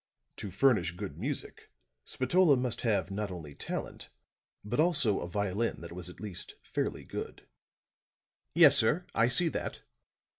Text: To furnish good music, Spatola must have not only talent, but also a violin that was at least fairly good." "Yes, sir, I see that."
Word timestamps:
To 0.37 0.49
furnish 0.49 0.97
good 0.97 1.19
music, 1.19 1.69
Spatola 2.05 2.57
must 2.57 2.81
have 2.81 3.11
not 3.11 3.29
only 3.29 3.53
talent, 3.53 4.09
but 4.65 4.79
also 4.79 5.19
a 5.19 5.27
violin 5.27 5.79
that 5.81 5.91
was 5.91 6.09
at 6.09 6.19
least 6.19 6.55
fairly 6.63 7.03
good." 7.03 7.45
"Yes, 8.55 8.75
sir, 8.75 9.05
I 9.13 9.27
see 9.27 9.49
that." 9.49 9.83